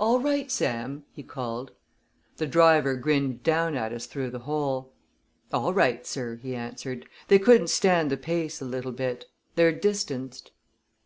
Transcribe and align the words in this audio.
"All 0.00 0.18
right, 0.18 0.50
Sam?" 0.50 1.04
he 1.12 1.22
called. 1.22 1.72
The 2.38 2.46
driver 2.46 2.94
grinned 2.96 3.42
down 3.42 3.76
at 3.76 3.92
us 3.92 4.06
through 4.06 4.30
the 4.30 4.38
hole. 4.38 4.94
"All 5.52 5.74
right, 5.74 6.06
sir," 6.06 6.36
he 6.36 6.54
answered. 6.56 7.04
"They 7.26 7.38
couldn't 7.38 7.68
stand 7.68 8.08
the 8.10 8.16
pace 8.16 8.62
a 8.62 8.64
little 8.64 8.92
bit. 8.92 9.26
They're 9.56 9.72
distanced." 9.72 10.52